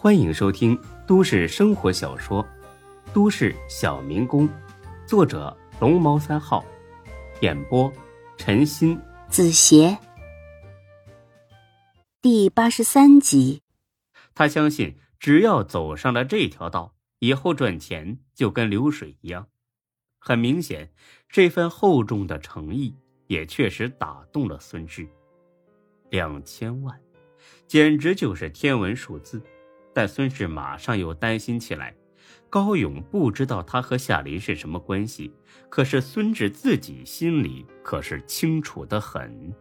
[0.00, 2.44] 欢迎收听都市生活小说
[3.12, 4.48] 《都市小民工》，
[5.08, 6.64] 作者龙猫三号，
[7.40, 7.92] 演播
[8.36, 8.96] 陈鑫、
[9.28, 9.98] 子邪，
[12.22, 13.60] 第八十三集。
[14.36, 19.48] 他相信，只要走上了这条道，以后赚钱就跟流水一样。
[20.20, 20.92] 很明显，
[21.28, 22.94] 这份厚重的诚意
[23.26, 25.08] 也确实打动了孙志。
[26.08, 26.96] 两千万，
[27.66, 29.42] 简直就是天文数字。
[29.98, 31.92] 但孙志马上又担心起来，
[32.48, 35.34] 高勇不知道他和夏林是什么关系，
[35.68, 39.52] 可是孙志自己心里可是清楚的很。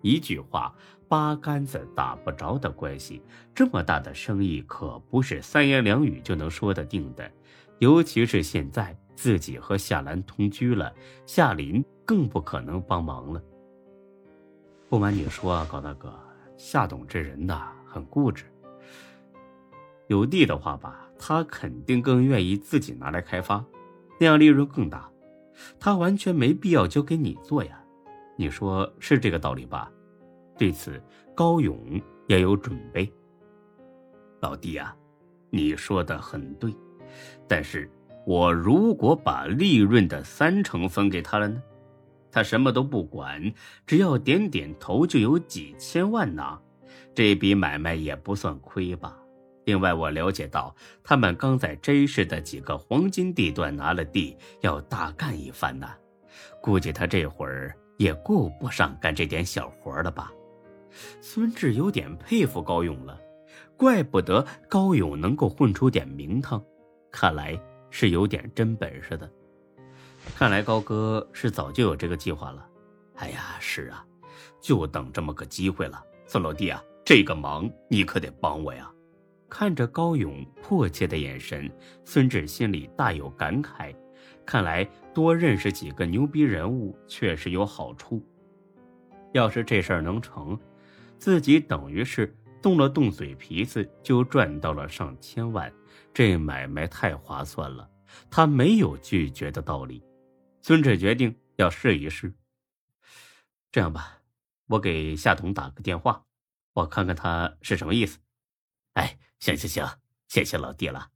[0.00, 0.74] 一句话，
[1.08, 3.20] 八竿子打不着的关系，
[3.54, 7.30] 这么大的生意可不是三言两语就能说得定的。
[7.78, 10.90] 尤其是现在自己和夏兰同居了，
[11.26, 13.42] 夏林更不可能帮忙了。
[14.88, 16.18] 不瞒你说，高大哥，
[16.56, 18.46] 夏董这人呐，很固执。
[20.08, 23.64] 有地的话吧，他肯定更愿意自己拿来开发，
[24.20, 25.10] 那样利润更大。
[25.80, 27.82] 他完全没必要交给你做呀，
[28.36, 29.90] 你说是这个道理吧？
[30.58, 31.02] 对此，
[31.34, 33.10] 高勇也有准备。
[34.40, 34.94] 老弟啊，
[35.50, 36.72] 你说的很对，
[37.48, 37.90] 但是
[38.26, 41.62] 我如果把利润的三成分给他了呢？
[42.30, 43.52] 他什么都不管，
[43.86, 46.60] 只要点点头就有几千万拿，
[47.14, 49.16] 这笔买卖也不算亏吧？
[49.66, 50.72] 另外，我了解到
[51.02, 55.88] 他们刚在 J 市的几个黄金地段拿了地，要大干一番呢。
[56.62, 60.32] 估计他这会儿也顾不上干这点小活了吧？
[61.20, 63.18] 孙志有点佩服高勇了，
[63.76, 66.64] 怪不得高勇能够混出点名堂，
[67.10, 67.60] 看来
[67.90, 69.28] 是有点真本事的。
[70.36, 72.64] 看来高哥是早就有这个计划了。
[73.16, 74.06] 哎呀，是啊，
[74.60, 76.00] 就等这么个机会了。
[76.28, 78.88] 孙老弟啊，这个忙你可得帮我呀。
[79.48, 81.70] 看着高勇迫切的眼神，
[82.04, 83.94] 孙志心里大有感慨。
[84.44, 88.24] 看来多认识几个牛逼人物确实有好处。
[89.32, 90.58] 要是这事儿能成，
[91.18, 95.72] 自己等于是动了动嘴皮子就赚到了上千万，
[96.12, 97.88] 这买卖太划算了，
[98.30, 100.02] 他没有拒绝的道理。
[100.62, 102.32] 孙志决定要试一试。
[103.72, 104.18] 这样吧，
[104.68, 106.24] 我给夏彤打个电话，
[106.72, 108.18] 我看看他是什么意思。
[108.94, 109.18] 哎。
[109.38, 109.98] 行行行，
[110.28, 111.10] 谢谢老弟了。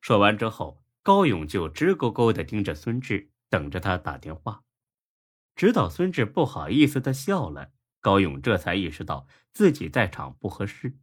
[0.00, 4.62] 说完之后，高勇就直勾勾的盯着孙志，等着他打电话。
[5.54, 10.96] 直到孙志不好意思的笑了，高勇这才意识到自己在场不合适。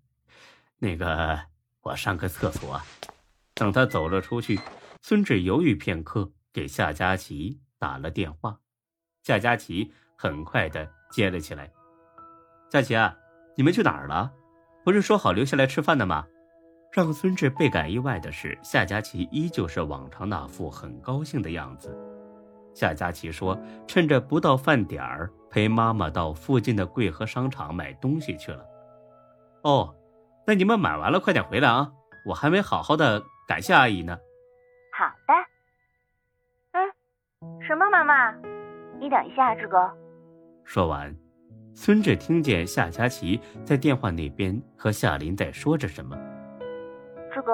[0.79, 1.47] 那个，
[1.81, 2.81] 我上个厕所。
[3.53, 4.59] 等他走了出去，
[5.01, 8.59] 孙志犹豫片刻，给夏佳琪打了电话。
[9.23, 11.71] 夏佳琪很快的接了起来。
[12.69, 13.15] 佳琪啊，
[13.55, 14.33] 你们去哪儿了？
[14.83, 16.25] 不是说好留下来吃饭的吗？
[16.91, 21.95] 让孙志倍感意外的是，夏佳琪依旧是往常那副很高兴的样子。
[22.73, 28.65] 夏佳琪说：“趁着不到饭点儿，陪妈妈到附近的贵和商场买东西去了。”
[29.63, 29.93] 哦，
[30.47, 31.91] 那你们买完了快点回来啊！
[32.25, 34.17] 我还没好好的感谢阿姨呢。
[34.91, 35.33] 好的。
[36.71, 38.31] 嗯，什么妈妈？
[38.99, 39.77] 你等一下，志哥。
[40.63, 41.15] 说完，
[41.73, 46.17] 孙志听见夏佳琪在电话那边和夏琳在说着什么。
[47.33, 47.51] 志哥，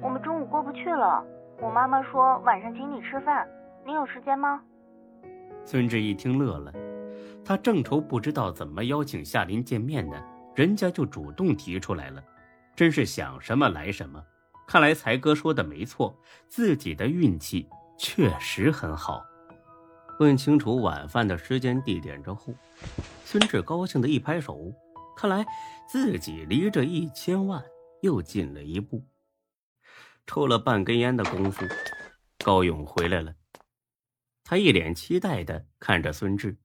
[0.00, 1.22] 我们中午过不去了。
[1.60, 3.46] 我妈妈说晚上请你吃饭，
[3.86, 4.60] 你有时间吗？
[5.64, 6.72] 孙志一听乐了，
[7.44, 10.16] 他正愁不知道怎么邀请夏林见面呢，
[10.54, 12.22] 人家就主动提出来了，
[12.74, 14.22] 真是想什么来什么。
[14.66, 16.16] 看来才哥说的没错，
[16.48, 17.68] 自己的运气
[17.98, 19.22] 确实很好。
[20.18, 22.54] 问清楚晚饭的时间地点之后，
[23.24, 24.72] 孙志高兴的一拍手，
[25.16, 25.44] 看来
[25.86, 27.62] 自己离这一千万。
[28.02, 29.04] 又进了一步。
[30.24, 31.66] 抽了半根烟的功夫，
[32.38, 33.34] 高勇回来了。
[34.44, 36.58] 他一脸期待的看着孙志。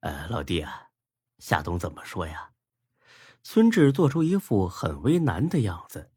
[0.00, 0.90] 呃，老弟啊，
[1.38, 2.50] 夏冬怎么说呀？
[3.42, 6.12] 孙志做出一副很为难的样子。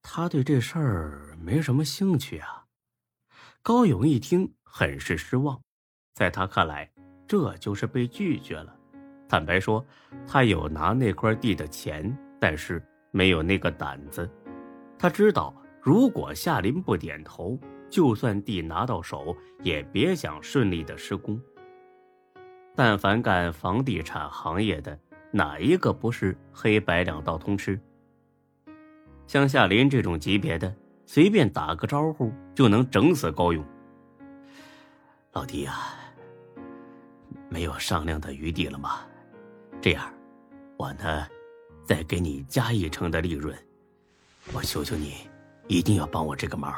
[0.00, 2.66] 他对这事儿没什么兴趣啊。
[3.62, 5.60] 高勇一听，很是失望。
[6.14, 6.90] 在他看来，
[7.26, 8.74] 这就是被拒绝了。
[9.28, 9.84] 坦白说，
[10.26, 12.16] 他有拿那块地的钱。
[12.44, 12.78] 但是
[13.10, 14.30] 没有那个胆子，
[14.98, 17.58] 他知道如果夏林不点头，
[17.88, 21.40] 就算地拿到手，也别想顺利的施工。
[22.74, 24.98] 但凡干房地产行业的，
[25.30, 27.80] 哪一个不是黑白两道通吃？
[29.26, 30.76] 像夏林这种级别的，
[31.06, 33.64] 随便打个招呼就能整死高勇。
[35.32, 35.94] 老弟啊，
[37.48, 39.00] 没有商量的余地了吗？
[39.80, 40.12] 这样，
[40.76, 41.26] 我呢？
[41.84, 43.56] 再给你加一成的利润。
[44.52, 45.14] 我求求你，
[45.68, 46.74] 一定要帮我这个忙。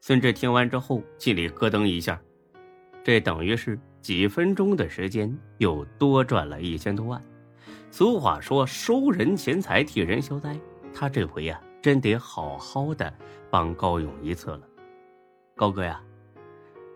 [0.00, 2.20] 孙志听完之后，心里咯噔一下，
[3.04, 7.22] 这等于是几分钟的时间又多赚了一千多万。
[7.90, 10.58] 俗话说：“收人钱财，替人消灾。”
[10.94, 13.12] 他这回呀，真得好好的
[13.50, 14.60] 帮高勇一次了。
[15.56, 16.00] 高哥呀，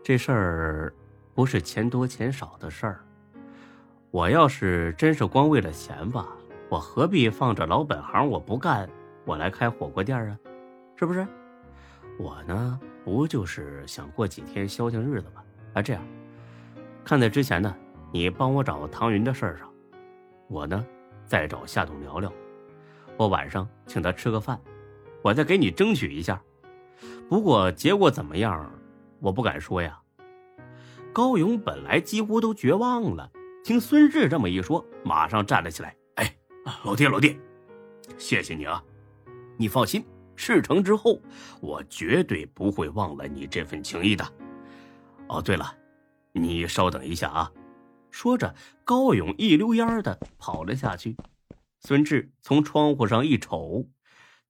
[0.02, 0.94] 这事儿
[1.34, 3.04] 不是钱多钱少的事儿。
[4.10, 6.28] 我要是真是光为了钱吧，
[6.68, 8.88] 我何必放着老本行我不干，
[9.24, 10.38] 我来开火锅店啊？
[10.96, 11.26] 是不是？
[12.18, 15.42] 我呢，不就是想过几天消停日子吗？
[15.74, 16.02] 啊，这样，
[17.04, 17.74] 看在之前呢，
[18.12, 19.68] 你帮我找唐云的事上，
[20.48, 20.84] 我呢
[21.26, 22.32] 再找夏董聊聊，
[23.16, 24.60] 我晚上请他吃个饭，
[25.22, 26.40] 我再给你争取一下。
[27.28, 28.72] 不过结果怎么样，
[29.20, 30.00] 我不敢说呀。
[31.12, 33.30] 高勇本来几乎都绝望了，
[33.64, 35.94] 听孙志这么一说，马上站了起来。
[36.84, 37.38] 老爹，老爹，
[38.16, 38.82] 谢谢你啊！
[39.58, 40.04] 你放心。
[40.36, 41.20] 事成之后，
[41.60, 44.24] 我绝对不会忘了你这份情谊的。
[45.28, 45.76] 哦，对了，
[46.32, 47.52] 你稍等一下啊！
[48.10, 48.52] 说着，
[48.84, 51.16] 高勇一溜烟的跑了下去。
[51.78, 53.86] 孙志从窗户上一瞅，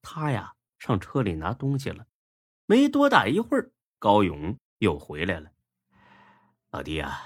[0.01, 2.07] 他呀上车里拿东西了。
[2.65, 5.51] 没多大一会儿，高勇又回来了。
[6.71, 7.21] 老弟啊，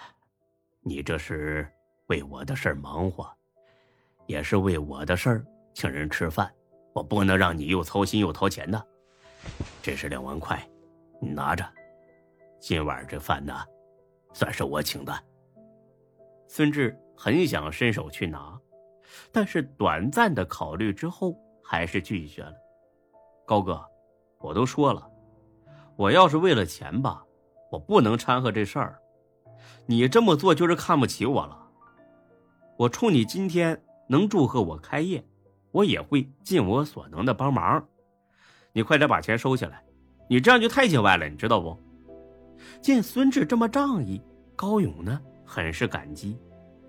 [0.81, 1.71] 你这是
[2.07, 3.38] 为我的事忙活，
[4.29, 5.45] 也是为我的事儿
[5.75, 6.49] 请人吃饭。
[6.95, 8.87] 我不能让你又操心又掏钱的，
[9.83, 10.61] 这是两万块，
[11.21, 11.65] 你拿着。
[12.61, 13.55] 今晚这饭呢，
[14.33, 15.13] 算是我请的。
[16.49, 18.59] 孙志很想伸手去拿，
[19.31, 22.55] 但是短暂的考虑之后，还是拒绝了。
[23.47, 23.81] 高哥，
[24.41, 25.09] 我都说了，
[25.95, 27.25] 我要是为了钱吧，
[27.71, 29.01] 我不能掺和这事儿。
[29.87, 31.67] 你这么做就是看不起我了。
[32.77, 35.25] 我冲你今天能祝贺我开业。
[35.71, 37.87] 我也会尽我所能的帮忙，
[38.73, 39.85] 你快点把钱收起来，
[40.29, 41.79] 你这样就太见外了，你知道不？
[42.81, 44.21] 见孙志这么仗义，
[44.57, 46.39] 高勇呢很是感激。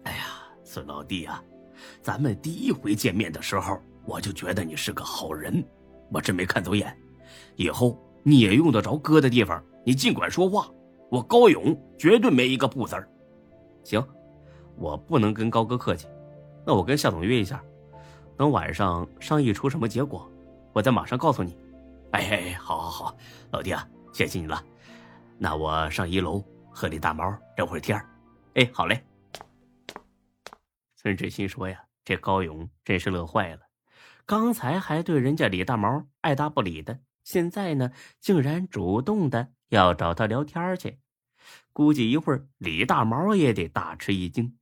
[0.04, 0.25] 哎呀，
[0.63, 1.44] 孙老弟啊，
[2.01, 5.63] 咱们第一回见面的时候，我就觉得你是个好人，
[6.12, 6.98] 我真没看走眼。
[7.57, 10.71] 以后你也用得着哥的地方，你尽管说话，
[11.12, 13.07] 我高勇绝对没一个不字儿。
[13.83, 14.04] 行，
[14.77, 16.07] 我不能跟高哥客气，
[16.69, 17.60] 那我跟夏总约一下。
[18.38, 20.31] 等晚上商议出什么结果，
[20.71, 21.57] 我再马上告诉你。
[22.12, 23.18] 哎哎，好好好，
[23.50, 24.63] 老弟啊，谢谢你了。
[25.39, 28.00] 那我上一楼和李大毛聊会儿天
[28.54, 29.04] 哎，好嘞。
[30.95, 33.62] 孙志新说呀，这高勇真是乐坏了。
[34.27, 41.00] 刚才还对人家李大毛爱答不理的，现在呢，竟然主动的要找他聊天去。
[41.74, 44.56] 估计一会儿李大毛也得大吃一惊。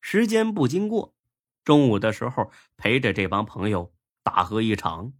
[0.00, 1.13] 时间不经过。
[1.64, 5.14] 中午的时候，陪着这帮朋友大喝一场，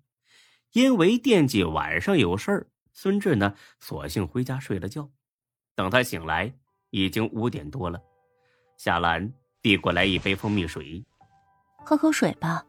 [0.73, 5.11] 因为惦记晚上有事儿，孙志呢索性回家睡了觉。
[5.75, 6.55] 等他醒来，
[6.91, 8.00] 已经五点多了。
[8.76, 9.32] 夏兰
[9.62, 11.05] 递过来一杯蜂蜜水，
[11.85, 12.67] 喝口水吧。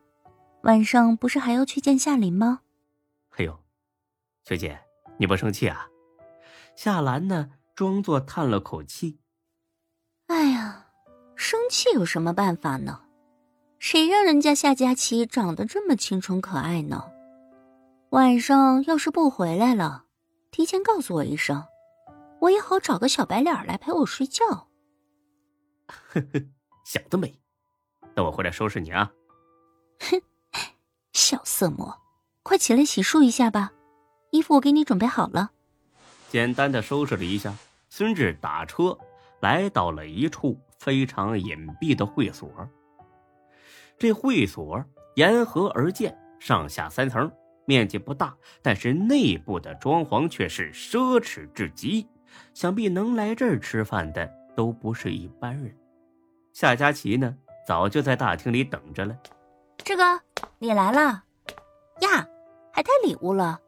[0.64, 2.62] 晚上不是还要去见夏琳吗？
[3.38, 3.64] 哎呦，
[4.44, 4.80] 学姐，
[5.20, 5.88] 你不生气啊？
[6.76, 9.20] 夏兰呢，装作叹了口气。
[10.28, 10.88] 哎呀，
[11.36, 13.05] 生气有什么办法呢？
[13.86, 17.06] 谁让人家夏佳琪长得这么清纯可爱呢？
[18.10, 20.06] 晚上要是不回来了，
[20.50, 21.64] 提前告诉我一声，
[22.42, 24.44] 我也好找个小白脸来陪我睡觉。
[25.86, 26.42] 呵呵，
[26.84, 27.32] 想得美！
[28.16, 29.12] 等我回来收拾你啊！
[30.00, 30.20] 哼，
[31.14, 31.96] 小色魔，
[32.42, 33.72] 快起来洗漱一下吧，
[34.32, 35.52] 衣服我给你准备好了。
[36.32, 37.54] 简单的收拾了一下，
[37.90, 38.98] 孙志打车
[39.42, 42.50] 来到了一处非常隐蔽的会所。
[43.98, 44.84] 这会所
[45.16, 47.32] 沿河而建，上下三层，
[47.66, 52.08] 面积不大，但是内部的装潢却是奢侈至极。
[52.54, 55.74] 想必能来这儿吃饭的都不是一般人。
[56.52, 57.34] 夏佳琪呢，
[57.66, 59.18] 早就在大厅里等着了。
[59.78, 60.04] 志哥，
[60.60, 61.24] 你来了
[62.02, 62.28] 呀？
[62.74, 63.60] 还带礼物了？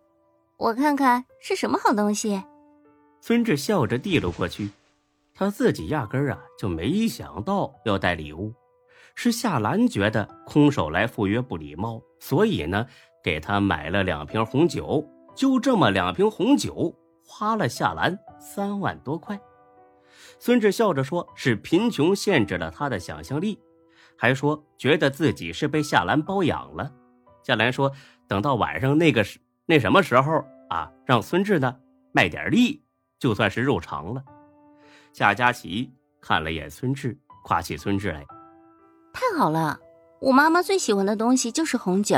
[0.57, 2.43] 我看看是什么好东西。
[3.21, 4.69] 孙志笑着递了过去，
[5.33, 8.53] 他自己压根儿啊就没想到要带礼物。
[9.19, 12.85] 是夏兰觉得空手来赴约不礼貌，所以呢，
[13.23, 15.03] 给他买了两瓶红酒。
[15.35, 16.95] 就这么两瓶红酒，
[17.25, 19.39] 花了夏兰三万多块。
[20.37, 23.59] 孙志笑着说：“是贫穷限制了他的想象力。”
[24.15, 26.93] 还说觉得自己是被夏兰包养了。
[27.41, 27.91] 夏兰说
[28.29, 31.75] ：“等到晚上那个时那什么时候啊，让孙志呢
[32.11, 32.83] 卖点力，
[33.17, 34.23] 就算是肉偿了。”
[35.11, 38.23] 夏佳琪看了眼孙志，夸起孙志来。
[39.37, 39.79] 好了，
[40.19, 42.15] 我妈妈最喜欢的东西就是红酒，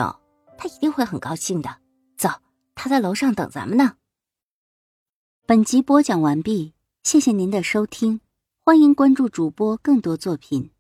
[0.57, 1.69] 她一定会很高兴的。
[2.17, 2.29] 走，
[2.73, 3.95] 她在楼上等咱们呢。
[5.45, 6.73] 本集播讲完毕，
[7.03, 8.21] 谢谢您的收听，
[8.63, 10.71] 欢迎关注主播更多作品。